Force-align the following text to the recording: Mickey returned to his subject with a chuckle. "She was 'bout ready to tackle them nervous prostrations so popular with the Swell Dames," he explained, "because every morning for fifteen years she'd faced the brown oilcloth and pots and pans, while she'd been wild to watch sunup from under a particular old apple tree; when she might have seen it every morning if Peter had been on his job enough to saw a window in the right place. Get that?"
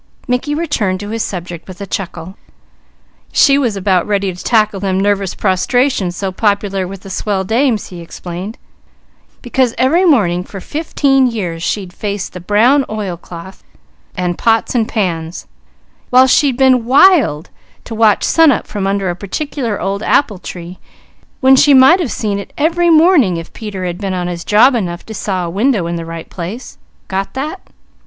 Mickey 0.27 0.55
returned 0.55 0.99
to 1.01 1.09
his 1.09 1.21
subject 1.23 1.67
with 1.67 1.79
a 1.79 1.85
chuckle. 1.85 2.35
"She 3.31 3.59
was 3.59 3.79
'bout 3.79 4.07
ready 4.07 4.33
to 4.33 4.43
tackle 4.43 4.79
them 4.79 4.99
nervous 4.99 5.35
prostrations 5.35 6.15
so 6.15 6.31
popular 6.31 6.87
with 6.87 7.01
the 7.01 7.09
Swell 7.11 7.43
Dames," 7.43 7.89
he 7.89 8.01
explained, 8.01 8.57
"because 9.43 9.75
every 9.77 10.03
morning 10.03 10.43
for 10.43 10.59
fifteen 10.59 11.27
years 11.27 11.61
she'd 11.61 11.93
faced 11.93 12.33
the 12.33 12.39
brown 12.39 12.83
oilcloth 12.89 13.63
and 14.17 14.39
pots 14.39 14.73
and 14.73 14.87
pans, 14.87 15.45
while 16.09 16.25
she'd 16.25 16.57
been 16.57 16.85
wild 16.85 17.51
to 17.83 17.93
watch 17.93 18.23
sunup 18.23 18.65
from 18.65 18.87
under 18.87 19.07
a 19.11 19.15
particular 19.15 19.79
old 19.79 20.01
apple 20.01 20.39
tree; 20.39 20.79
when 21.41 21.55
she 21.55 21.75
might 21.75 21.99
have 21.99 22.11
seen 22.11 22.39
it 22.39 22.53
every 22.57 22.89
morning 22.89 23.37
if 23.37 23.53
Peter 23.53 23.85
had 23.85 23.99
been 23.99 24.15
on 24.15 24.25
his 24.25 24.43
job 24.43 24.73
enough 24.73 25.05
to 25.05 25.13
saw 25.13 25.45
a 25.45 25.49
window 25.51 25.85
in 25.85 25.95
the 25.95 26.05
right 26.05 26.31
place. 26.31 26.79
Get 27.07 27.35
that?" 27.35 27.67